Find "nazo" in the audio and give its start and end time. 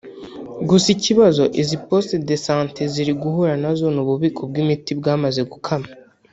3.61-3.85